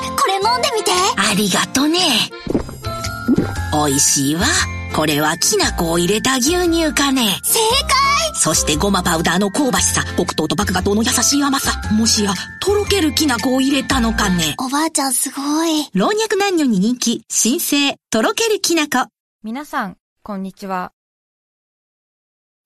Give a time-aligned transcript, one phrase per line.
[0.00, 0.90] これ飲んでみて。
[1.16, 2.00] ありがとね。
[3.72, 4.42] 美味しいわ。
[4.94, 7.40] これはきな粉を入れた牛乳かね。
[7.42, 8.04] 正解
[8.34, 11.80] そしてごまパウダーの香ばしさ、黒糖と麦芽糖の優しい甘さ。
[11.92, 14.54] もしや、とろけるきな粉を入れたのかね。
[14.58, 15.88] おばあちゃんすごい。
[15.94, 19.08] 老若男女に人気、新生、とろけるきな粉。
[19.42, 20.92] 皆さん、こんにちは。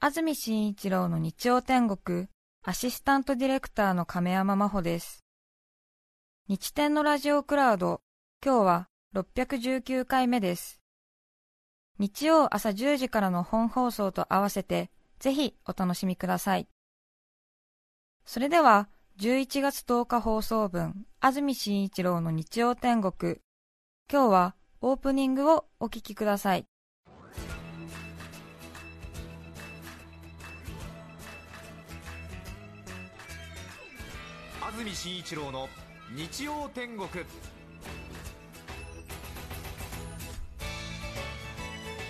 [0.01, 2.27] 安住紳一郎の日曜天国、
[2.65, 5.28] アシスタントディレクターの亀山真帆です。
[6.51, 8.01] 日天のラジオクラウド、
[8.43, 10.81] 今日は619回目です。
[11.99, 16.67] 日曜朝10時からの本放送と合わせて、ぜひお楽しみください。
[18.25, 18.89] それでは、
[19.19, 23.37] 11月10日放送分、安住紳一郎の日曜天国、
[24.11, 26.65] 今日はオープニングをお聞きください。
[34.63, 35.69] 安住紳一郎の
[36.17, 37.07] 日曜天国。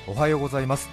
[0.06, 0.88] おはようございます。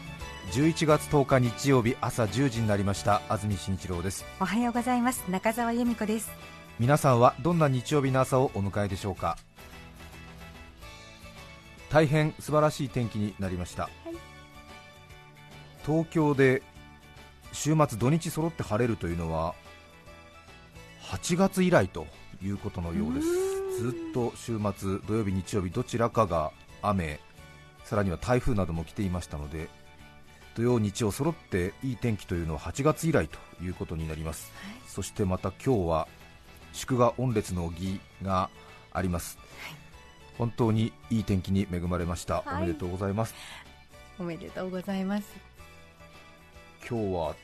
[0.54, 3.22] 11月10日日曜日朝10時になりました。
[3.30, 4.26] 安住紳一郎です。
[4.40, 5.24] おはようございます。
[5.30, 6.32] 中澤由美子です。
[6.80, 9.38] 皆さんはどんな日曜日の朝をお迎えでしょうか？
[11.92, 13.88] 大変素晴らしい天気になりました、
[15.86, 16.64] 東京で
[17.54, 19.54] 週末土日揃って晴れるというのは
[21.04, 22.08] 8月以来と
[22.46, 23.28] いうことのようです。
[23.82, 26.52] ずっと週末土曜日日曜日どちらかが
[26.82, 27.20] 雨
[27.84, 29.68] さらには台風なども来ていましたので
[30.56, 34.54] 土曜日曜揃っていい天気というのは8月以来ということになります、
[34.88, 36.08] そしてまた今日は
[36.72, 38.50] 祝賀御列の儀が
[38.94, 39.38] あります、
[40.38, 42.56] 本当にいい天気に恵まれました、はい。
[42.56, 43.36] おめでとうございます。
[44.18, 45.28] おめでとうございます。
[46.90, 47.36] 今日は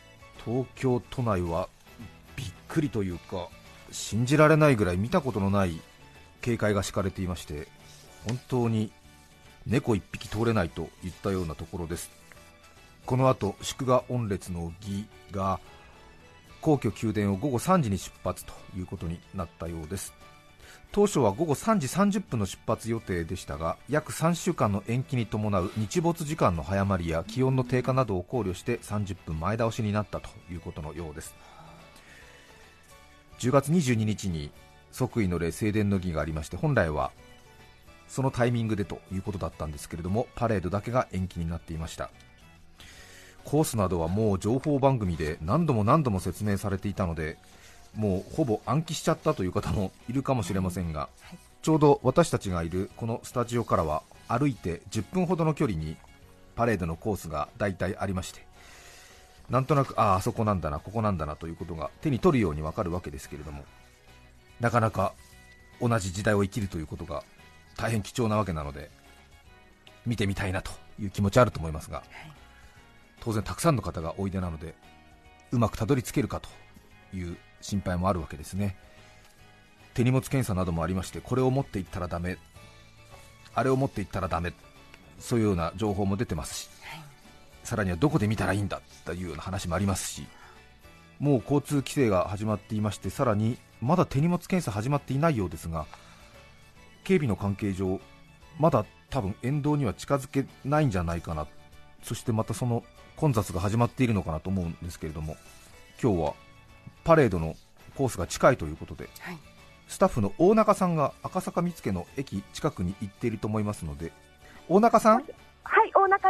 [0.45, 1.67] 東京都内は
[2.37, 3.49] びっくりというか
[3.91, 5.79] 信じられないぐらい見たことのない
[6.41, 7.67] 警戒が敷かれていまして
[8.27, 8.91] 本当に
[9.67, 12.09] 猫一匹通れないといったようなところです。
[13.05, 15.59] この後祝賀御列の儀が
[16.61, 20.13] 皇居宮殿を午後3時に出発ということになったようです。
[20.91, 31.33] 当初は午後3時30分の出発予定でしたが約3週間の延期に伴う日没時間の早まりや気温の低下などを考慮して30分前倒しになったということのようです。
[33.41, 34.51] 10月22日に
[34.91, 37.11] 即位の礼正殿の儀がありまして本来は
[38.07, 42.11] そのタイミングでということだったんですけれどもパレードだけが延期になっていました。
[43.43, 47.39] コースなどはもう情報番組で何度も何度も説明されていたので
[47.95, 51.09] もうほぼ暗記しちゃったという方もいるかもしれませんが、
[51.63, 55.97] ちょうど私たちがいるこのスタジオからは歩いて10分ほどの距離に
[56.55, 58.45] パレードのコースが大体ありまして
[59.51, 63.65] なんとなくあああそこなんだなここなんだなということが手に取るようにわかるわけですけれども
[64.61, 65.13] なかなか
[65.81, 67.23] 同じ時代を生きるということが
[67.75, 68.89] 大変貴重なわけなので
[70.05, 72.03] 見てみたいなという気持ちあると思いますが、
[73.19, 74.73] 当然たくさんの方がおいでなので
[75.51, 76.49] うまくたどり着けるかと
[77.15, 78.77] いう心配もあるわけですね。
[79.93, 82.37] 手荷物検査などもありましてこれを持っていったらダメ
[83.53, 84.53] あれを持っていったらダメ
[85.19, 86.69] そういうような情報も出てますし、
[87.71, 90.27] さらにはどこで見たらいいんだというような話もありますし
[91.19, 95.85] もう交通規制が始まっていましてさらにまだ手荷物検査始まっていないようですが
[97.05, 98.01] 警備の関係上
[98.59, 101.47] まだ多分沿道には近づけないんじゃないかな。
[102.03, 102.83] そしてまたその
[103.15, 105.37] 混雑が始まっているのかなと思うんですけれども
[106.03, 106.33] 今日は
[107.05, 107.55] パレードの
[107.95, 109.37] コースが近いということで、はい。
[109.87, 114.11] スタッフの大中さんが赤坂見附の駅近くに行っていると思いますので
[114.67, 115.15] 大中さん？
[115.15, 115.25] はい、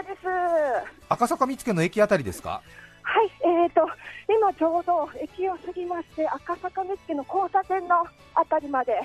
[0.02, 0.28] です。
[0.28, 2.62] は赤坂見附の駅あたりですか？
[3.26, 3.82] い、えーと、
[4.32, 9.02] 今ちょうど駅を過ぎまして、赤坂見附の交差点のあたりまで、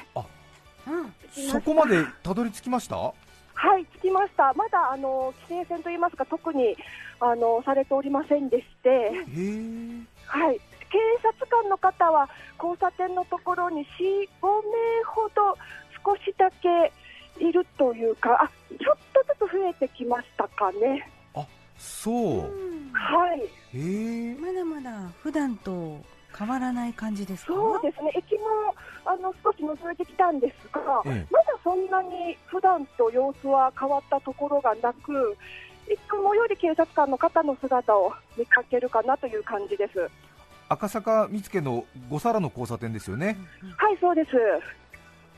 [0.86, 1.04] うん。
[1.04, 2.96] 来ましたそこまでたどり着きました？
[2.96, 4.52] はい、着きました。
[4.52, 6.76] まだ、あの、規制線といいますか、特に、
[7.20, 8.88] あの、されておりませんでして、
[10.26, 12.28] はい、警察官の方は、
[12.62, 15.56] 交差点のところに4、5名ほど
[16.04, 16.92] 少しだけ
[17.38, 21.10] いるというか、あ、ちょっとずつ増えてきましたかね。
[21.78, 22.40] そう
[22.94, 23.40] はい。
[23.40, 26.00] へえまだまだ普段と
[26.36, 27.52] 変わらない感じですか？
[27.52, 28.74] そうですね、駅も
[29.04, 35.36] あの少し覗いてきたんですが、ええまだそんなに普段と様子は変わったところがなく、
[35.86, 40.10] いつもより警察官の方の姿を見かけるかなという感じです。
[40.70, 43.36] 赤坂見附の五皿の交差点ですよね
[43.76, 44.30] はい、そうです。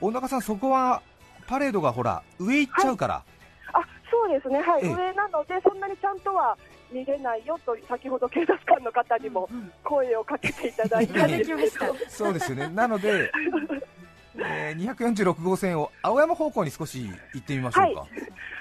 [0.00, 1.02] 大中さんそこは
[1.48, 3.24] パレードがほら上行っちゃうから、
[3.72, 3.80] あ、
[4.10, 4.94] そうですね、はい、ええ。
[4.94, 6.56] 上なので、そんなにちゃんとは
[6.92, 9.48] 見れないよと、先ほど警察官の方にも
[9.82, 12.10] 声をかけていただいたんですけど、いただきました。
[12.10, 12.68] そうですよね。
[12.76, 13.32] なので
[14.40, 18.06] えー246号線を青山方向に少し行ってみましょうか、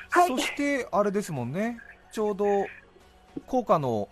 [0.09, 0.27] はい。
[0.29, 1.79] そしてあれですもんね。
[2.11, 2.65] ちょうど
[3.45, 4.07] 高架の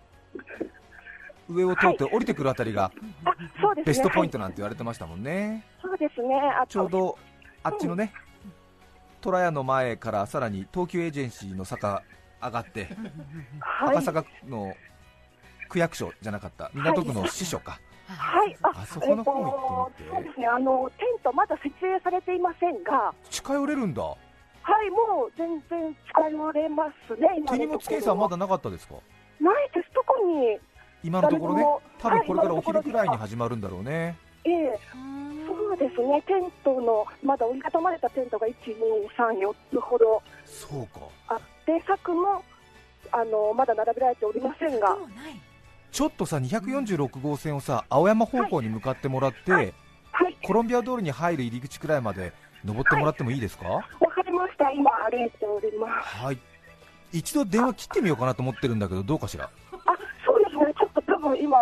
[1.50, 2.92] 上を通って降りてくるあたりが
[3.24, 3.32] あ
[3.62, 3.94] そうですね。
[3.94, 6.42] ベストポイントはいなんて言われてましたもんね、そうですね。
[6.68, 7.18] ちょうど
[7.64, 8.14] あっちのね
[9.26, 12.04] 虎屋の前からさらに東急エージェンシーの坂
[12.40, 12.88] 上がって
[13.60, 13.98] はい。
[13.98, 14.76] 赤坂の
[15.68, 18.56] 区役所じゃなかった港区の支所か、はい。
[18.62, 20.16] ああそこの方行ってみて。
[20.16, 20.48] えっとそうですね。
[20.48, 23.12] あのテントまだ設営されていませんが。
[23.32, 24.04] 近寄れるんだ。
[24.04, 24.16] は
[24.84, 28.94] いもう全然近寄れますね今手荷物検査はまだなかったですか？
[29.40, 29.90] ないです。
[29.92, 30.60] 特に。
[31.04, 31.66] 今のところね。
[31.98, 34.18] 多分これからおはい昼くらいに始まるんだろうね。
[34.44, 34.80] ええ
[35.78, 36.24] そうですね。
[36.26, 38.76] テントのまだ折りたたまれたテントが1、2、
[39.18, 41.02] 3、4つほどそうか。
[41.28, 42.44] あって柵も
[43.12, 44.98] あのまだ並べられておりませんが。
[45.92, 49.74] ちょっとさ246号線をさ青山方向に向かってもらって、はい。
[50.44, 52.32] コロンビア通りに入る入り口くらいまで
[52.64, 53.68] 登ってもらってもいいですか？
[53.68, 54.72] わかりました。
[54.72, 56.08] 今歩いております。
[56.24, 56.38] はい。
[57.12, 59.46] 一度電話切ってみようかなと思ってるんだけどどうかしら？
[59.46, 59.50] あ
[60.26, 60.74] そうですね。
[60.78, 61.58] ちょっと多分今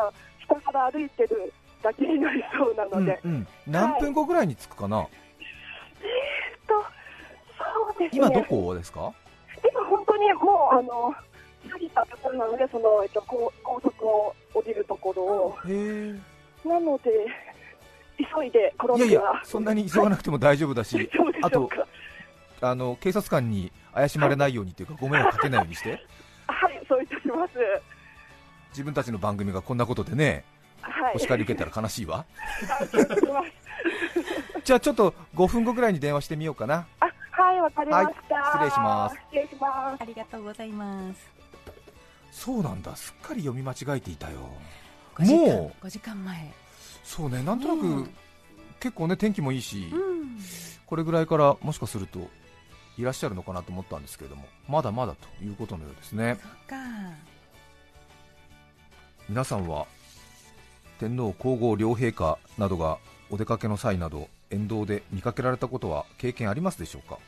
[0.48, 1.52] 下から歩いてる
[1.84, 3.48] だけになりそうなので、うんうん。
[3.68, 5.10] 何分後ぐらいに着くかな、と
[7.58, 8.22] そうですね。
[8.26, 9.14] 今どこですか？
[9.70, 11.14] 今本当にもうあの
[11.72, 15.58] 過ぎたところなのでその、えっと、高高速を降りるところを。
[15.66, 16.16] へえ
[16.68, 17.12] なので
[18.18, 21.70] 急いで転いやいやそんなに急がなくても大丈夫だし、そうであと
[22.62, 26.00] あの警察官に怪しまれないようにというかご迷惑かけないようにして。
[26.48, 27.54] はいそういたします。
[28.70, 30.26] 自分たちの番組がこんなことでね。
[30.26, 30.44] はい
[31.16, 32.26] お叱り受けたら悲しいわ。
[34.64, 36.86] じゃあちょっと5分後ぐらいに電話してみようかな。
[37.00, 39.16] あはいわかりました、はい失礼します。
[39.16, 40.02] 失礼します。
[40.02, 41.32] ありがとうございます。
[42.32, 42.96] そうなんだ。
[42.96, 44.38] すっかり読み間違えていたよ。
[45.16, 45.86] 5時間もう。
[45.86, 46.54] 5時間前。
[47.04, 48.16] そうねなんとなく、うん
[48.80, 50.38] 結構ね天気もいいし、うん。
[50.86, 52.20] これぐらいからもしかすると
[52.98, 56.38] いらっしゃるのかなと思ったんですけれどもまだまだということのようですね。
[56.42, 56.76] そっか。
[59.30, 59.88] 皆さんは
[61.04, 62.98] 天皇皇后両陛下などが
[63.30, 67.20] お出かけの際など沿道で見かけられたことは経験ありますでしょうか？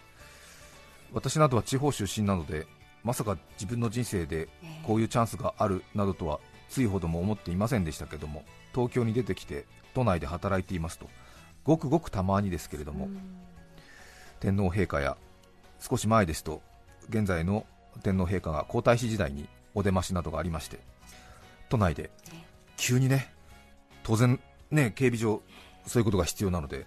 [1.11, 2.67] 私などは地方出身なので
[3.03, 4.47] まさか自分の人生で
[4.83, 6.39] こういうチャンスがあるなどとは
[6.69, 11.09] ついほども思っていませんでしたけども東京に出てきて都内で働いていますと
[11.65, 13.09] ごくごくたまにですけれども、
[14.39, 15.17] 天皇陛下や
[15.81, 16.61] 少し前ですと
[17.09, 17.65] 現在の
[18.03, 20.79] 天皇陛下が皇太子時代にお出ましなどがありまして
[21.67, 22.09] 都内で
[22.77, 23.34] 急にね
[24.05, 25.41] 当然ね警備上
[25.85, 26.85] そういうことが必要なので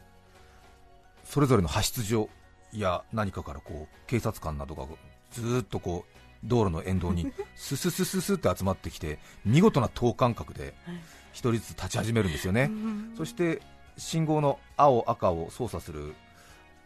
[1.25, 2.29] それぞれの派出所
[2.73, 4.87] や何かからこう警察官などが
[5.33, 10.75] ずーっとこう道路の沿道に スススススって集まってきて見事な等間隔で
[11.33, 12.71] 一人ずつ立ち始めるんですよね、
[13.17, 13.61] そして
[13.97, 16.15] 信号の青、赤を操作する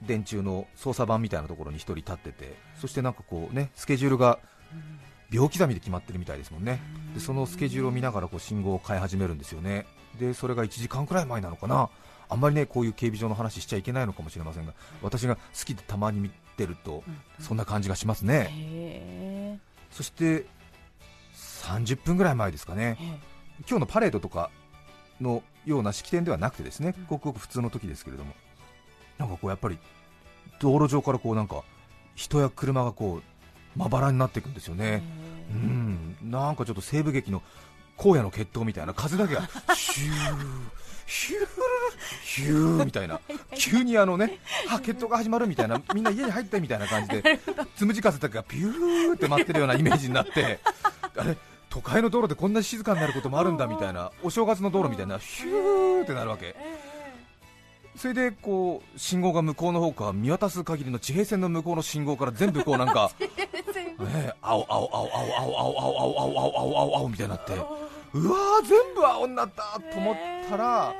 [0.00, 4.38] 電柱の操作盤みたいなところに一人立ってて、そしてなんかこうねスケジュールが
[5.30, 6.80] 秒刻みで決まってるみたいですもんね、
[7.14, 9.86] でそのスケジュールを見ながらこう信号を変え始めるんですよね、
[10.18, 11.88] でそれが1時間くらい前なのかな、
[12.28, 14.72] あんまりねこういう警備上の話しちゃいけないのかもしれませんが、
[15.02, 17.02] 私が好きでたまに見てると、
[17.40, 19.58] そんな感じがしますね、へ
[19.90, 20.46] そして
[21.34, 22.96] 30分ぐらい前ですかね。
[23.00, 23.32] え
[23.68, 24.50] 今日のパレードとか
[25.20, 28.34] のような式典ではなくてですね、ごくごく普通の時ですけれども、
[29.18, 29.78] なんかこうやっぱり
[30.58, 31.62] 道路上からこうなんか
[32.14, 35.02] 人や車がこうまばらになっていくんですよね。
[35.50, 37.42] うん、なんかちょっと西部劇の
[37.98, 41.42] 荒野の決闘みたいな風だけがヒューヒュー
[42.24, 43.20] ヒューみたいな
[43.54, 44.38] 急にあのね
[44.70, 47.40] あ決闘が始まるみたいなみんな家に入ってみたいな感じで
[47.76, 50.60] つむじ風だけがピューって舞ってるようなイメージになって
[51.16, 51.36] あれ
[51.68, 56.54] 都会の道路でこんなに静かになることもあるんだみたいなお正月の道路みたいなヒューってなるわけ。
[57.96, 67.52] それでこう信号が向こうの方から見渡す限りの地平線の向こうの信号から全部こうなんか ね青青青青青青青青青青青青青みたいになって
[68.14, 70.16] うわー全部青になったと思っ
[70.48, 70.94] たら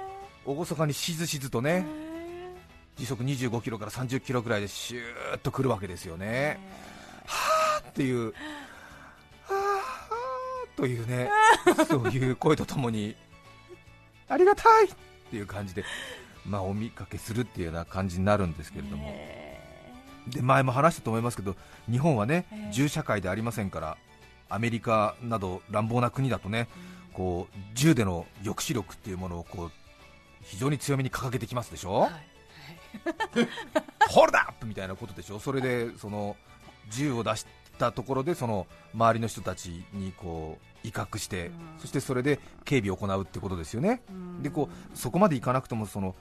[0.47, 1.87] 厳かにしずしずとね
[2.97, 6.61] 時速25キロから30キロぐらいでシューッと来るわけですよね。
[7.27, 11.31] はーっていうはーはーというね
[11.89, 13.15] そういう声とともに
[14.29, 14.95] ありがたいっ
[15.31, 15.85] ていう感じで
[16.47, 19.15] まあお見かけするっていうような感じになるんですけれども、
[20.29, 21.57] で前も話したと思いますけど
[21.91, 23.97] 日本はね銃社会でありませんから
[24.49, 26.69] アメリカなど乱暴な国だとね
[27.13, 29.71] こう銃での抑止力っていうものをこう
[30.43, 32.09] 非常に強めに掲げてきますでしょ、
[34.09, 35.39] ホールドアップみたいなことでしょ？
[35.39, 36.37] それでその
[36.91, 37.47] 銃を出し
[37.79, 44.03] たところでその周りの人たちにこう威嚇して、そしてそれで警備を行うってことですよね、
[44.43, 46.15] でこうそこまでいかなくともその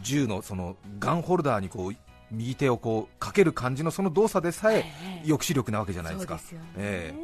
[0.00, 1.94] 銃のそのガンホルダーにこう
[2.30, 4.84] 右手をこうかける感じのその動作でさえ
[5.22, 6.40] 抑止力なわけじゃないですか、
[6.76, 7.14] え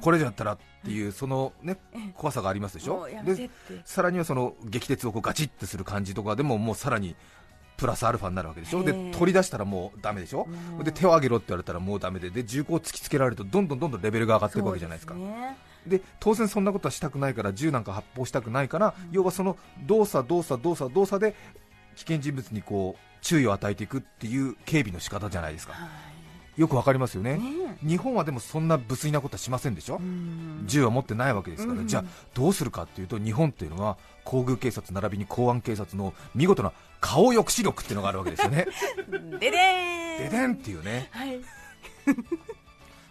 [0.00, 1.76] これじゃったらっていうその、ね、
[2.14, 3.06] 怖さがありますでしょ？
[3.24, 3.50] で
[3.84, 7.14] さらにはその激鉄をこうガチッとする感じとかでももうさらに
[7.76, 9.08] プラスアルファになるわけでしょ、でえ。
[9.08, 10.48] え取り出したらもうダメでしょ、
[10.78, 10.84] うん。
[10.84, 12.30] で手を上げろって言われたらもうダメで。
[12.30, 15.14] で銃口を突きつけられるとどんどんどんどんレベルが上がっていくわけじゃないですか。
[15.86, 21.36] で当然そんなことはしたくないから銃なんか発砲したくないから、要はその動作動作動作動作で
[21.96, 25.72] 危険人物にこう注意を与えていくっていう警備の仕方じゃないですか。
[25.72, 25.88] は
[26.56, 27.36] よくわかりますよね。
[27.36, 27.76] いね。
[27.86, 30.64] 日本はでもそんな無粋なことはしませんでしょ、うん。
[30.66, 31.86] 銃は持ってないわけですから、うん。
[31.86, 38.66] じゃあどうするかっていうと日本っていうのは皇宮警察並びに公安警察の見事な顔抑止力っていうのがあるわけですよね。
[39.38, 40.30] ででーん。
[40.30, 41.08] ででんっていうね。
[41.12, 41.40] はい。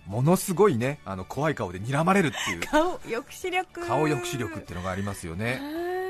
[0.07, 2.59] ものすごいねあの怖い顔で睨まれるっていう。
[2.61, 3.85] 顔抑止力。
[3.85, 5.59] 顔抑止力っていうのがありますよね。
[5.61, 6.04] うん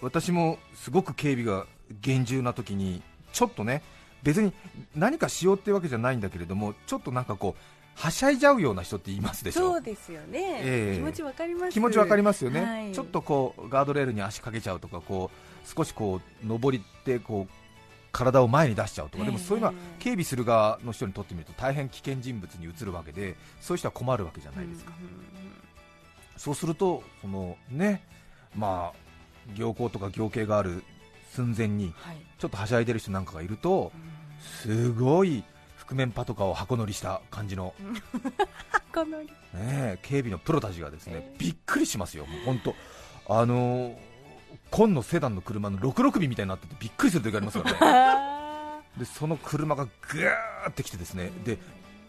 [0.00, 1.66] 私もすごく警備が
[2.00, 3.02] 厳重な時に
[3.32, 3.82] ちょっとね
[4.22, 4.52] 別に
[4.94, 7.62] 何かしようってわけじゃないんだけれどもちょっとなんかこう
[7.94, 9.72] はしゃいじゃうような人って言いますでしょ？
[9.72, 10.96] そうですよね、ええ。
[10.96, 11.72] 気持ちわかります。
[11.72, 12.92] 気持ちわかりますよね、はい。
[12.92, 17.52] ちょっとこうガードレールに足かけちゃうとかこう少しこう上りってこう
[18.12, 24.92] 体を前に出しちゃうとか、でもそういうのはええ警備する側の人にとってみると大変危険人物に移るわけでそういう人は困るわけじゃないですか、
[26.36, 28.02] そうするとそのね
[28.56, 29.09] まあ
[29.54, 30.82] 行幸とか行刑がある
[31.34, 32.16] 寸前にはい。
[32.38, 33.92] ちょっとはしゃいでる人なんかがいると
[34.62, 35.44] すごい
[35.76, 37.74] 覆面パトカーを箱乗りした感じの、
[39.12, 41.36] ねえ、警備のプロたちがですねええ。
[41.38, 42.74] びっくりしますよ、本当、
[43.28, 43.96] あのー、
[44.70, 51.58] 紺のセダンの車の66尾みたいになっててびっくりする時ありますからね、あ でその車がぐーってきてですねで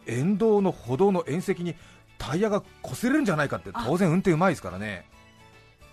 [0.05, 1.75] 沿道の歩道の縁石に
[2.17, 5.05] タイヤが擦れるんじゃないかって当然運転うまいですからね。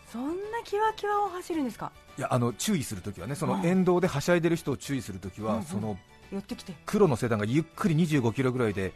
[0.09, 0.35] ーそんな
[0.65, 1.93] キワキワを走るんですか？
[2.17, 5.65] いやあの注意するときはね、そのうん沿道ではしゃいでる人を注意するときは、うんうん。
[5.65, 5.99] その
[6.33, 6.75] 寄ってきて。
[6.87, 8.93] 黒のセダンがゆっくり25キロぐらいで、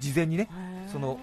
[0.00, 0.48] 事前にね、
[0.90, 1.18] その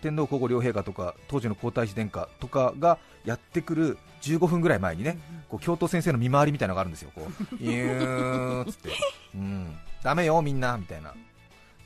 [0.00, 8.90] 天皇皇后両陛下とか当時の皇太子殿下とかがやってくる15分ぐらい前にね、こう教頭先生の見回りみたいなのがあるんですよ、こう イューンっつって、
[9.34, 11.14] うん、ダメよ、みんなみたいな。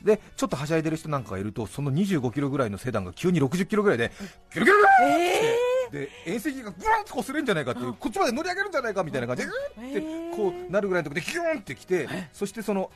[0.03, 4.11] でちょっとはしゃいでる人なんかがいるとその25キロぐらいのセダンが急に60キロぐらいで
[4.53, 5.57] ギュルギュルえ
[5.91, 9.93] で縁石がブワンとこすれるんじゃないかっていうこっちまで乗り上げるんじゃないかみたいな感じでー
[10.31, 12.91] でこうなるぐらいのところでギューンってきてそしてその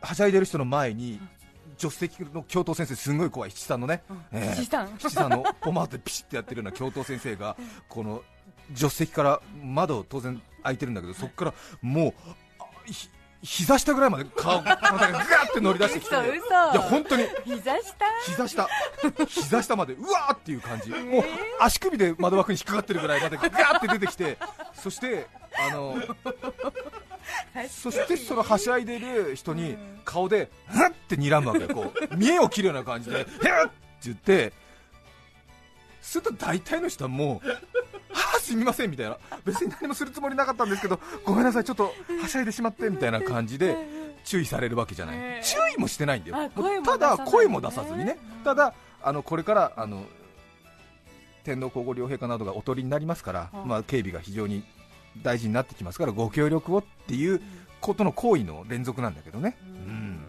[0.00, 1.20] はしゃいでる人の前に
[1.78, 4.54] 助手席の教頭先生すんごい怖い七三のね、ええ。
[4.54, 4.88] 七三？
[4.98, 7.56] 七三のポマートでピシッてやってるような教頭先生が
[7.88, 8.22] この
[8.74, 12.14] 助手席から窓当然開いてるんだけどそこからもう
[13.44, 16.14] 膝下ぐらいまで顔体がガーって乗り出してきて。
[16.14, 16.18] い
[16.74, 17.24] や本当に。
[17.44, 18.06] 膝下？
[18.24, 18.68] 膝下。
[19.28, 20.90] 膝下までうわーっていう感じ。
[20.90, 21.24] もう
[21.60, 24.38] 足首で窓枠に引っかかってるぐらいまでガーって出てきて。
[24.72, 25.26] そして
[25.70, 25.96] あの
[27.68, 31.68] そしてそのはしゃいでる人に顔でふっって睨むわけよ。
[31.68, 33.40] こう見栄を切るような感じでふっって
[34.04, 34.52] 言って。
[36.00, 37.58] すると大体の人はもうは
[38.12, 38.18] あ
[38.54, 39.18] すみませんみたいな。
[39.44, 41.92] 別に何もするつもりなかったんですけどごめんなさいちょっと
[42.22, 43.76] はしゃいでしまってみたいな感じで
[44.24, 46.50] 注意されるわけじゃない、えー注意もしてないんだよ。
[46.84, 48.16] ただ声も出さずにね。
[48.38, 50.04] うんただあのこれからあの
[51.42, 53.68] 天皇皇后両陛下などがお取りになりますから、うん。
[53.68, 54.64] まあ、警備が非常に
[55.22, 57.42] 大事になってきますからご協力をっていう
[57.80, 60.20] ことの行為の連続なんだけどね、うん、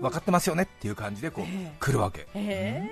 [0.00, 1.72] 分かってますよねっていう感じでこう、ええ。
[1.78, 2.88] 来るわけ、え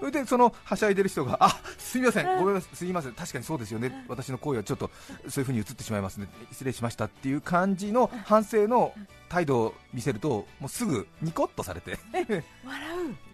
[0.00, 4.90] それでそのはしゃいでる人が、あすみません、ごめんなさい、すみません、確かにそうですよね、私の行為はちょっと
[5.28, 8.94] そういうふうに映ってしまいますね、失礼しましたっていう感じの反省の
[9.28, 12.34] 態度を見せると、もうすぐニコッとされて、笑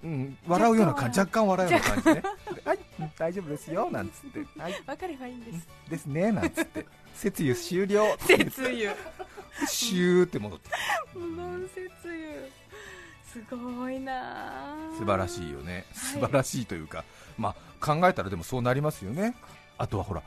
[0.03, 0.07] う。
[0.09, 1.71] ん、笑うような感じ、若干笑う。
[1.71, 5.69] ような感じでね、で はい、うん大丈夫ですよなんつって、はい、う分かればいいんです。
[5.89, 8.17] ですねなんつって、 節油終了。
[8.27, 8.97] 節油
[9.67, 10.71] シューって戻って、
[11.15, 12.66] 無言節油
[13.49, 14.13] すごいな。
[14.15, 17.05] あ素晴らしいよね、素晴らしいというか、
[17.37, 19.35] まあ、考えたらでもそうなりますよね、
[19.79, 20.23] あとはほら、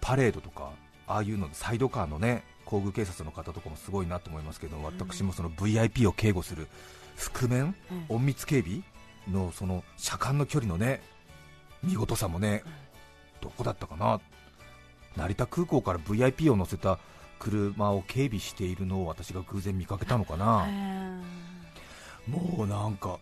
[0.00, 0.70] パレードとか、
[1.06, 6.68] ああいうのサイドカーのね、皇宮警察の方とかもすごいなと思いますけど、私もその VIP を警護する
[7.16, 7.74] 覆面、
[8.10, 8.16] うん。
[8.16, 8.82] 隠密警備
[9.30, 11.02] のその車間の距離のね、
[11.82, 12.62] 見事さもね、
[13.40, 14.20] どこだったかな、
[15.16, 16.98] 成田空港から VIP を乗せた
[17.38, 20.66] 車を警備しているのを私が偶然見かけたのかな。
[22.28, 23.18] もうなんか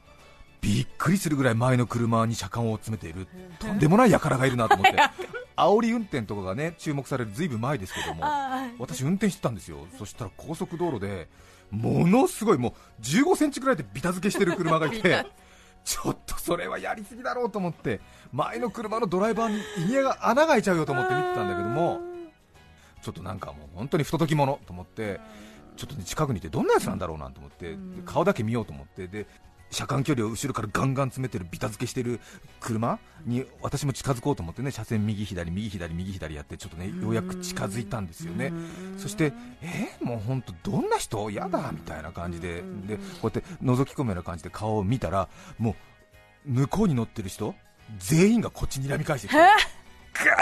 [0.61, 3.29] びっくりするぐらい前の車に車間を詰めている。
[3.59, 4.99] とんでもない輩がいるなと思って。
[5.57, 9.87] 煽り運転とかがね注目されるずいぶん前ですけども あ私運転してたんですよ。
[9.97, 11.29] そしたら高速道路で
[11.71, 15.27] ものすごいもう15センチぐらいでビタ付けしてる車がいて
[15.85, 18.01] ちょっとそれはやりすぎだろうと思って
[18.33, 22.01] 前の車のドライバーに胃にが穴が開いちゃうよと思って見てたんだけども
[23.03, 25.21] ちょっとなんかもう本当に不届き者と思って、
[25.77, 29.27] ちょっとね近くにいてどんなやつなんだろうなと思って、で顔だけ見ようと思ってで
[29.71, 32.21] 車間距離を後ろからガンガン詰めてるビタ付けしてる
[32.61, 38.53] 車に私も近づこうと思ってね車線右左右左右左やってちょっとねようやく近づいたんですよね。
[38.97, 41.31] そしてえーもう本当どんな人？
[41.31, 42.63] やだみたいな感じで。
[42.87, 45.29] でこうやって覗き込むような感じで顔を見たら
[45.59, 45.75] も
[46.47, 47.55] う向こうに乗ってる人
[47.99, 49.47] 全員がこっちに睨み返してきてガ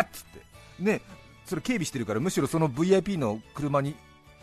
[0.03, 0.41] ーッつって。
[0.81, 1.01] ね
[1.47, 3.95] それ警備してるからむしろその VIP の車に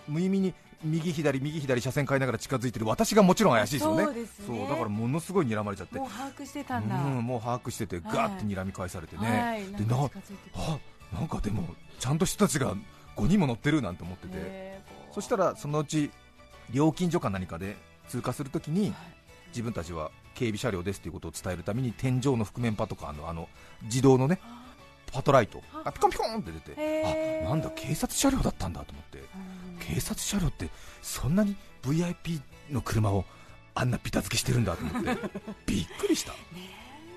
[0.08, 2.86] 無意味に右左右左車線変えながら近づいてる。
[2.86, 4.04] 私がもちろん怪しいですよね。
[4.04, 4.46] そうですね。
[4.48, 5.98] そうだからものすごい睨まれちゃって。
[5.98, 9.66] もう把握してたんだ、うんもう把握しててガーッて睨み返されてね、はい。
[9.66, 10.10] でな
[10.56, 10.80] あ
[11.14, 12.76] なんかでもちゃんと人たちが
[13.16, 16.10] 5人も乗ってるなんて思ってて、ねそしたらそのうち
[16.72, 17.76] 料金所か何かで
[18.08, 18.94] 通過するときに
[19.50, 23.50] 自分たちは警備車両ですということを伝えるために天井の覆面パトカーのあの
[23.84, 24.40] 自動のね
[25.12, 25.62] パトライト。
[25.84, 27.44] がピコンピコンって出て。
[27.46, 29.24] あなんだ警察車両だったんだと思って。
[29.80, 30.70] 警察車両って
[31.02, 33.26] そんなに VIP の車を
[33.74, 35.18] あんなビタ付けしてるんだと思って。
[35.66, 36.34] びっくりした。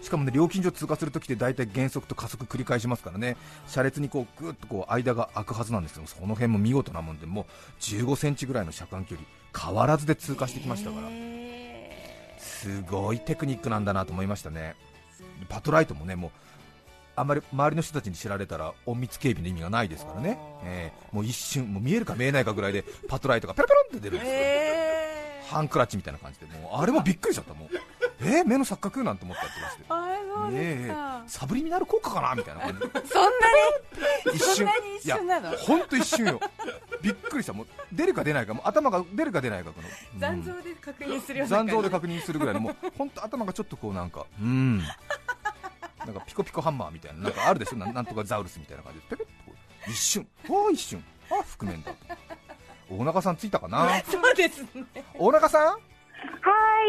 [0.02, 3.36] しかもね料金所通過するときって大体減速と加速繰り返しますからね。
[3.66, 9.26] 車列にこうぐっとこう間が空くはずなんですけどその辺も見事なもんでもう15センチぐらいの車間距離
[9.58, 11.08] 変わらずで通過してきましたから。
[12.38, 14.76] すごいテクニックなんだなと思いましたね。
[15.48, 16.30] パトライトもねもう
[17.16, 26.80] あんまり周りの人たちに知られたら隠密警備の意味がないですからね、えーもう一瞬もう見えるか見えないかぐらいでパトライトがペロペロンって出るんですよ、へハンクラッチみたいな感じでもう。
[26.80, 27.68] あれもびっくりしちゃったもう
[28.20, 29.82] えー目の錯覚なんて思ったってまして。
[29.84, 32.80] ーあそうですか、サブリミナル効果かなみたいな感じ。
[32.80, 35.30] でそんなに一瞬
[35.66, 36.40] 本当一瞬よ。
[37.00, 37.52] びっくりした。
[37.52, 38.54] もう出るか出ないか。
[38.54, 40.20] もう頭が出るか出ないかこの、うん。
[40.20, 42.60] 残像で確認するような残像で感確認するぐらいの。
[42.60, 44.82] もう本当頭がちょっとこうなんかうん
[46.06, 47.76] なんかピコピコハンマーみたいななんかあるでしょ？
[47.76, 49.16] なんなんとかザウルスみたいな感じで。
[49.16, 49.26] ペペッ
[49.86, 50.26] と一瞬。
[50.48, 51.04] ああ一瞬。
[51.30, 51.92] ああ覆面だ。
[51.92, 51.96] と
[52.90, 54.00] 大中さんついたかな？
[54.02, 54.84] じそうですね。
[55.18, 55.78] 大中さは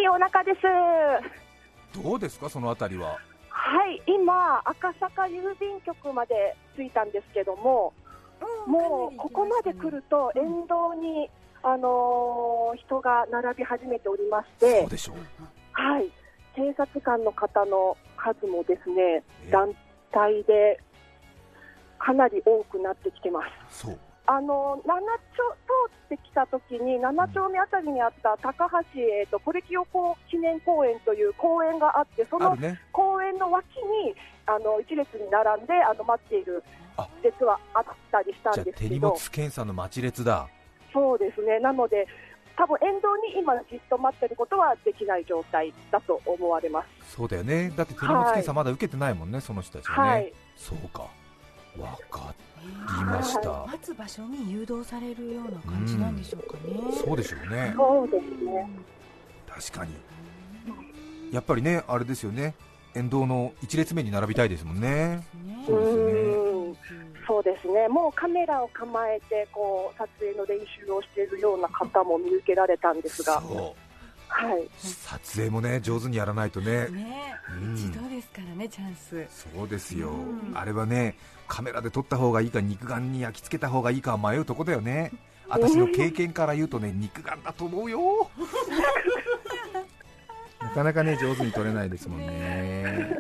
[0.04, 2.00] い、お腹です。
[2.00, 2.50] んどうですか？
[2.50, 3.18] そのあたりは。
[3.50, 7.94] はい、今、赤坂郵便局まで着いたんですけども、
[8.68, 11.30] もうここまで来ると、沿道に、
[11.64, 15.16] あのー人が並び始めておりましてそう、でしょう。
[15.72, 16.12] はい、
[16.56, 19.74] 警察官の方の数もですねえ、団
[20.12, 20.80] 体で
[22.00, 23.84] かなり多くなってきてます。
[23.84, 24.00] そう。
[24.28, 24.98] あの7丁
[26.10, 29.86] 通ってきたときに7丁目あたりにあった高橋、えー、とコレキオ
[30.30, 32.58] 記念公園という公園があってその
[32.92, 34.16] 公園の脇に
[34.48, 36.64] あの一列に並んであの待っている
[36.98, 37.08] あ。
[37.24, 38.78] 列はあったりしたんですけど。
[38.78, 40.48] 手荷物検査の待ち列だ。
[40.94, 41.60] そうですね。
[41.60, 42.08] なので
[42.58, 47.16] 多分沿道に今じっと待ってることはできない状態だと思われます。
[47.16, 47.72] そうだよね。
[47.76, 50.34] だって手荷物検査まだ受けてないもんね、その人たちはね、はい。
[50.56, 51.08] そうか。
[51.78, 57.74] わかりました、待つ場所に誘導されるような感じなんでしょうかね、そうでしょうね。
[57.76, 58.70] そうですね。
[59.48, 59.94] 確かに。
[61.32, 62.56] やっぱりねあれですよね。
[62.96, 65.18] 沿道の一列目に並びたいですもんね。
[65.46, 66.02] ねそうですね。
[66.40, 66.45] うん
[67.28, 73.42] そうですね、もうカメラを構えてこう撮影の練習をしているような方も見受けられたんですが、
[74.28, 76.88] はい、撮影もね上手にやらないとね。
[76.90, 77.76] ねうん。
[77.76, 79.26] 一度ですからねチャンス。
[79.56, 80.54] そうですよ、うん。
[80.54, 81.16] あれはね
[81.48, 85.12] カメラで撮った方がいいか肉眼に焼き付けた方がいいか迷うとこだよね。
[85.48, 88.30] 私の経験から言うとね肉眼だと思うよ。
[90.60, 93.18] なかなかね上手に撮れないですもんね。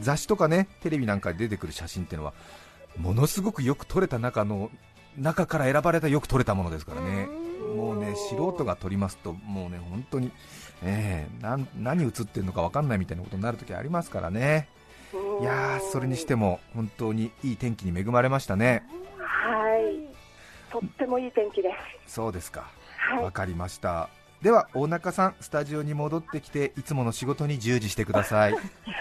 [0.00, 2.32] 雑誌とかねテレビなんかで出てくる写真っていうのは
[2.98, 4.70] ものすごくよく撮れた中の
[5.16, 7.28] 中から選ばれたよく撮れたものですからね。
[7.74, 10.30] もうね素人が撮りますともうね本当に、
[10.82, 14.68] ええなん何映ってるのか分かんないみたいなことになるときありますからね。
[15.40, 18.84] いやーそれにしても本当にいい天気に恵まれましたね。
[19.18, 21.70] はい、とってもいい天気で
[22.06, 22.14] す。
[22.14, 22.70] そうですか。
[22.96, 23.24] はい。
[23.24, 24.10] わかりました。
[24.42, 28.54] では大中さんスタジオに戻ってきていつもの仕事に従事してください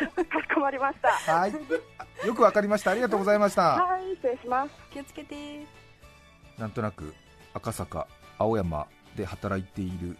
[0.57, 1.09] かしこまりました。
[1.09, 1.53] はい。
[1.99, 2.91] あよくわかりました。
[2.91, 3.83] ありがとうございました。
[3.83, 4.71] はい、失礼します。
[4.91, 5.65] 気をつけて。
[6.57, 7.13] なんとなく
[7.53, 10.17] 赤坂青山で働いている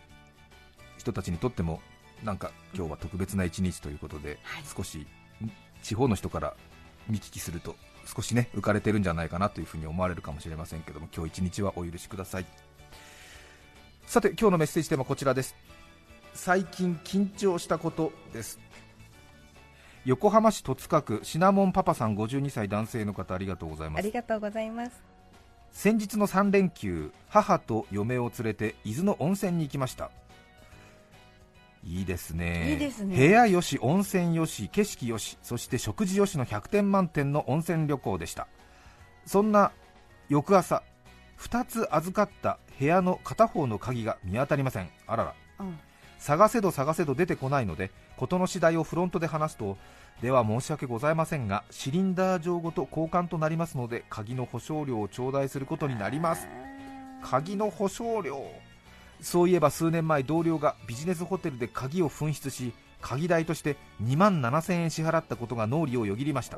[0.98, 1.82] 人たちにとっても
[2.24, 4.38] なんか今日は特別な一日ということで、
[4.76, 5.06] 少しん
[5.82, 6.54] 地方の人から
[7.10, 12.46] 見聞きすると少しね浮かれてるんじゃないかなというふうに思われるかもしれませんけども今日一日はお許しください。
[14.06, 15.56] さて今日のメッセージテーマはこちらです。
[16.34, 18.60] 最近緊張したことです
[20.08, 24.00] 横浜市戸塚区シナモンパパさん52歳男性の方ありがとうございます。
[24.00, 25.04] ありがとうございます。
[25.70, 30.10] 先日の3連休母と嫁を連れて伊豆の温泉に行きました。
[31.84, 32.72] いいですね。
[32.72, 33.18] いいですね。
[33.18, 38.48] 部屋よし温泉よし景色よしそして食事よしの100点満点の温泉旅行でした。
[39.26, 39.74] そんな
[40.30, 40.84] 翌朝
[41.38, 44.90] 2つ預かった部屋の片方の鍵が見当たりません。
[45.06, 45.34] あらら。
[45.60, 45.78] うん
[46.28, 49.78] 探せど探せど出てこないので事の次第をフロントで話すと
[50.22, 56.50] では申し訳ございませんがシリンダー錠ごと交換となりますので鍵の保証料を頂戴することになります。
[57.24, 58.46] 鍵の保証料。
[59.22, 66.58] そういえば数年前同僚がビジネスホテルで鍵を紛失し鍵代として2万7000円支払ったことが脳裏をよぎりました。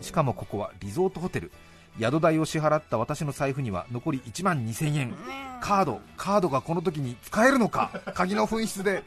[0.00, 1.52] しかもここはリゾートホテル
[1.98, 5.14] 宿代を支払った私の財布には残り1万2000円。
[5.60, 9.04] カードカードがこの時に使えるのか鍵の紛失で。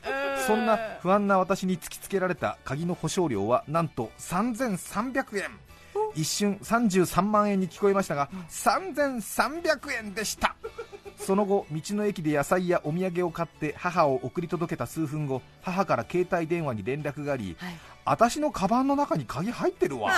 [0.48, 5.50] そんな不安な私に突きつけられた鍵の保証料はなんと3300円。
[6.16, 10.56] 一瞬33万円に聞こえましたが3300円でした。
[11.18, 17.76] その後道の駅で野菜やお土産を買って母を送り届けた数分後母から携帯電話に連絡があり、はい。
[18.06, 20.12] 私のカバンの中に鍵入ってるわ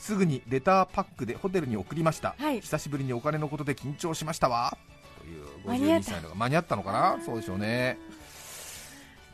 [0.00, 2.60] すぐにレターパックでホテルに送りました、はい。
[2.62, 4.76] 久しぶりにお金のことで緊張しましたわ。
[5.18, 6.04] という52間に合った。
[6.12, 7.18] 歳のが間に合ったのかな？
[7.24, 7.98] そうでしょうね。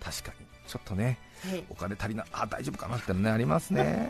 [0.01, 0.47] 確かに。
[0.67, 1.65] ちょっとねはい。
[1.71, 4.09] お金足りなあ大丈夫かなってのねありますね。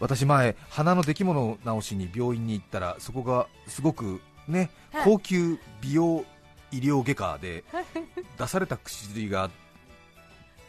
[0.00, 5.04] 私前鼻の出来物直しに病院に行ったらそこがすごくねはい。
[5.04, 6.24] 高級美容
[6.72, 7.62] 医療外科で
[8.36, 9.50] 出された薬が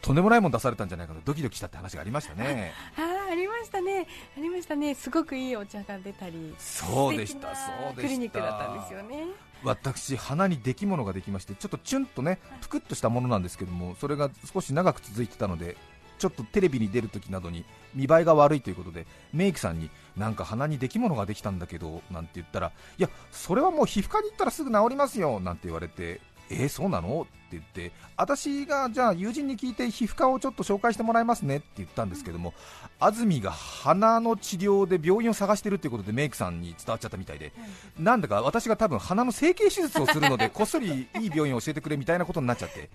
[0.02, 2.74] とんでもないもん出されたんじゃないかとドキドキしたって話がありましたね。
[2.98, 4.08] あーありましたね。
[4.38, 4.96] ありましたね。
[4.96, 8.02] すごくいいお茶が出たりそうでしたそうでした。
[8.02, 9.28] クリニックだったんですよね。
[9.64, 15.76] 私鼻に出来物ができましてちょっとチュンとねぷくっとしたものなんですけどもそれが少し長く続いてたので
[16.18, 27.22] ちょっとテレビに出るときなどに見栄えが悪いということでメイクさんになんか鼻に出来物ができたんだけどなんて言ったらいやそれはもう皮膚科に行ったらすぐ治りますよなんて言われてえー、そうなの？
[27.22, 32.54] って言って私がじゃあ友人に聞いて皮膚科をちょっと紹介してもらいますねって言ったんですけども
[33.00, 37.54] 安住が鼻の治療で病院を探してるっていうことでメイクさんに伝わっちゃったみたいで、
[37.98, 42.90] なんだか私が多分鼻の整形手術をするので こっそりいい病院を教えてくれみたいなことになっちゃって。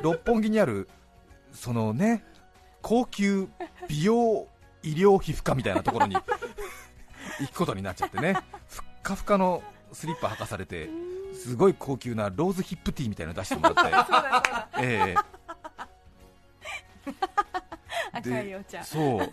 [0.00, 0.88] 六本木にある
[1.52, 2.24] そのね
[2.82, 3.48] 高級
[3.88, 4.46] 美容
[4.82, 6.22] 医療皮膚科みたいなところに行
[7.50, 8.34] くことになっちゃってね。
[8.68, 10.88] ふっかふかのスリッパ履かされて
[11.38, 13.80] すごい高級なローズヒップティーみたいなの出してもらって
[14.82, 15.28] ええ。
[18.20, 18.82] で赤いお茶。
[18.84, 19.30] そう。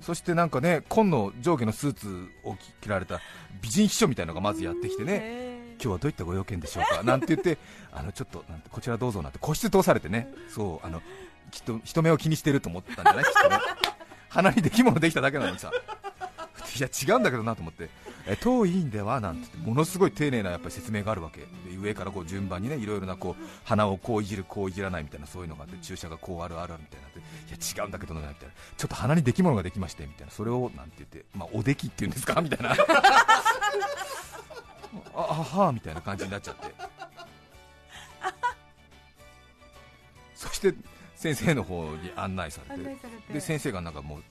[0.00, 3.20] そしてなんかね紺の上下のスーツを着られた
[3.60, 5.18] 美人秘書みたいなのがまずやってきてね。
[5.18, 7.02] ね今日はどういったご用件でしょうか？
[7.02, 7.58] なんて言って
[7.92, 10.28] あのちょっとなんてこちらどうぞなんて個室通されてね。
[10.48, 11.02] そうあの
[11.50, 13.58] きっと人目を気にしてると思ったんじゃないきっとね。
[14.28, 15.72] 鼻に出来物できただけなのにさ。
[16.76, 17.84] いや違うんだけどなと思って。
[17.84, 17.88] え
[18.36, 21.40] 当委員ではなんて言ってものすごい丁寧なやっぱり説明があるわけ。
[21.40, 21.46] で
[21.80, 27.08] 上からこう順番にねいろいろなこう鼻をこういじるこういじらないみたいなそういうのがあって注射がこうあるあるみたいにな。
[27.10, 27.22] ってい
[27.78, 28.54] や違うんだけどなみたいな。
[28.76, 32.40] ちょっと鼻に出来物ができましてみたいなそれをなんて言ってまあおできってい うんですか？
[32.42, 32.72] みたいな。
[32.72, 32.76] あ
[35.14, 36.74] あはあみたいな感じになっちゃって。
[40.34, 40.74] そして
[41.16, 42.96] 先生の方に案内されて。
[43.32, 44.22] で先生がなんかもう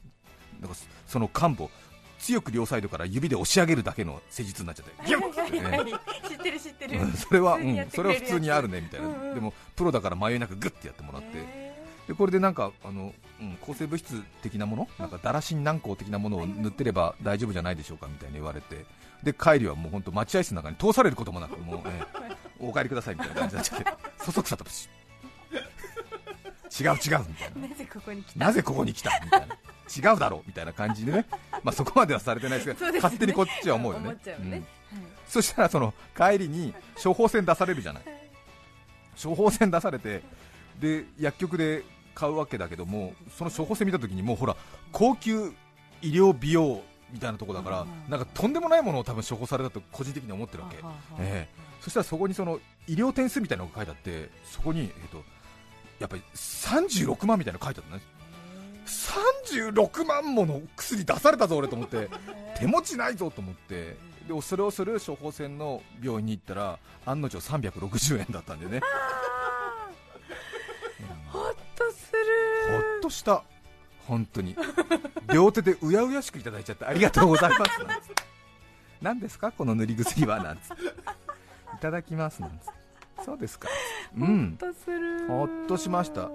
[0.62, 1.72] なんかその幹部を
[2.20, 5.06] 強く両サイドから指で押し上げるだけの施術になっちゃって。
[5.06, 5.94] ギュッてね。
[6.28, 7.00] 知ってる知ってる。
[7.00, 9.36] うんそれは、うん、それは普通にあるねみたいな、うんうん。
[9.36, 11.74] でもプロだから迷いなくグッてやってもらって、へ
[12.08, 18.86] でこれでなんかあの、うん、抗生物質的なもの、なんかダラシン軟膏的なものを塗ってれば大丈夫じゃないでしょうかみたいに言われて、
[19.24, 23.86] で帰りはもう本当待合室の中に通されることもなく、もう、ええお帰りくださいみたいな感じになっちゃって、
[24.26, 24.98] そそくさとプシッ。
[26.80, 27.68] 違う違うみたいな。
[27.68, 28.40] ーなぜここに来た？
[28.40, 29.12] なぜここに来た？
[29.24, 29.58] みたいな
[29.96, 31.26] 違うだろうみたいな感じでね、
[31.64, 33.00] まあ、そこまではされてないですけどね。
[33.00, 34.18] 勝手にこっちは思うよね。
[34.26, 34.66] うん。
[35.28, 38.04] そしたらその帰りに処方箋出されるじゃない。
[39.22, 40.22] 処方箋出されて
[40.80, 44.56] で薬局で買うわけだけどもその処方箋見た時にもうほら
[44.92, 45.54] 高級
[46.02, 50.78] 医療美容みたいなとこだからうんなんかとんでもないものを多分処方されたと個人的に思ってるわけ。
[51.20, 51.68] ええ。
[51.82, 55.24] そしたらそこにその医療点数みたいなのが書いてあってそこに、えっと
[56.00, 58.02] やっぱり36万みたいなの書いてあったね
[59.72, 62.10] 36万もの薬出されたぞ俺と思って。
[62.60, 63.98] 手持ちないぞと思って。
[64.28, 68.82] でそれをする処方箋の病院に行ったら案の定360円だったんでね。
[71.32, 72.12] ほっとす
[72.70, 73.44] ほるっとした。
[74.06, 74.56] 本当に。
[75.34, 77.80] 両手でうやうやしくいただいちゃってありがとうございます。
[77.84, 78.02] なん
[79.02, 79.52] 何ですか？
[79.52, 80.42] この塗り薬は？
[80.42, 80.84] なんつって。
[80.84, 82.42] いただきます。
[82.42, 82.72] なんつって。
[83.24, 83.70] そうですか。
[84.18, 84.58] うん。
[84.60, 85.28] ほっとする。
[85.28, 86.30] ほっとしました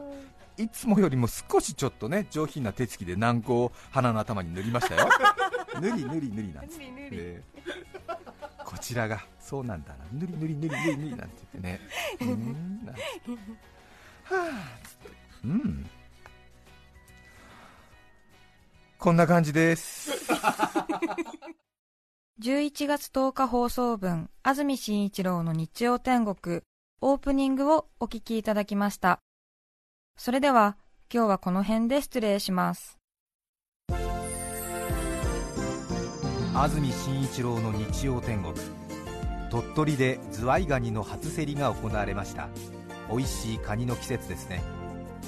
[0.58, 5.08] いつもよりも少しちょっとね上品な手つきで軟膏を鼻の頭に塗りましたよ。
[5.80, 7.12] 塗り塗り塗りなんつって、塗り塗り。
[7.12, 7.62] えー
[8.72, 9.96] こちらがそうなんだな。
[10.12, 11.78] 塗り塗り塗り塗り塗りなんて言ってね。
[12.20, 12.86] うーん。
[12.88, 12.94] は
[14.30, 14.78] あ
[15.44, 15.86] うん。
[18.98, 20.10] こんな感じです。
[22.40, 26.62] 11月10日放送分安住紳一郎の日曜天国
[27.02, 29.20] オープニングをお聞きいただきました。
[30.16, 30.77] それでは
[31.12, 32.98] 今日はこの辺で失礼します。
[36.55, 38.55] 安住紳一郎の日曜天国。
[39.51, 42.48] 鳥取でズワイガニの初競りが行われました。
[43.11, 44.62] 美味しいカニの季節ですね。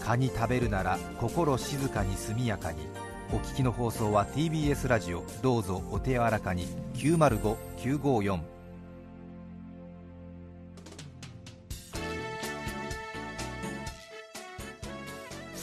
[0.02, 2.86] カニ食べるなら心静かに速やかに。
[3.32, 5.24] お聞きの放送は TBS ラジオ。
[5.42, 6.66] どうぞお手柔らかに。
[6.94, 8.53] 905954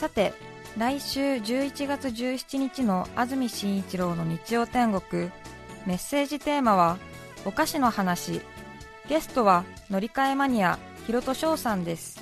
[0.02, 0.34] さて、
[0.76, 5.30] 来週11月17日の安住紳一郎の日曜天国、
[5.86, 6.98] メッセージテーマは、
[7.44, 8.40] お菓子の話。
[9.08, 12.20] ゲストは、乗り換えマニア、ひろとしょうさんです。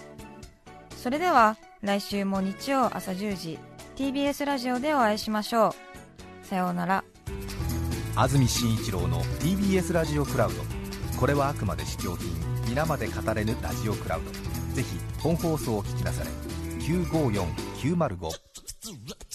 [0.99, 3.59] それでは、来週も日曜朝10時、
[3.97, 5.75] TBS ラジオでお会いしましょ
[6.45, 6.47] う。
[6.47, 7.03] さようなら。
[8.14, 10.57] 安住紳一郎の TBS ラジオクラウド
[11.19, 12.29] これはあくまで試供品
[12.69, 14.31] 皆まで語れぬラジオクラウド
[14.75, 16.31] ぜひ本放送を聞きなされ
[16.81, 19.30] 954 905